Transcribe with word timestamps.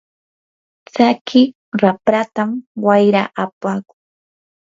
tsaki 0.87 1.41
rapratam 1.81 2.49
wayra 2.85 3.23
apakun. 3.43 3.97